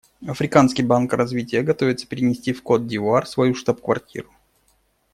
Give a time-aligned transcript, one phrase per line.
[0.25, 4.33] Африканский банк развития готовится перенести в Кот-д'Ивуар свою штаб-квартиру.